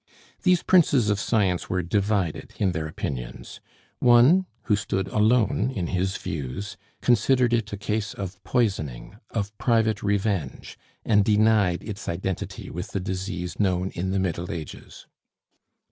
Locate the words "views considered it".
6.17-7.71